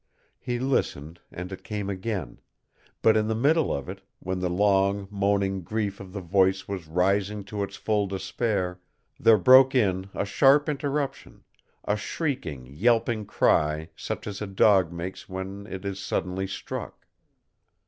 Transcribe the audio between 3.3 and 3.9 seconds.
middle of